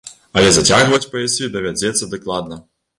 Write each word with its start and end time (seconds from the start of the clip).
Але 0.39 0.49
зацягваць 0.55 1.01
паясы 1.13 1.53
давядзецца 1.59 2.13
дакладна. 2.19 2.65